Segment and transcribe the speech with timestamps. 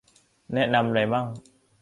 [0.53, 1.25] แนะนำไรมั่ง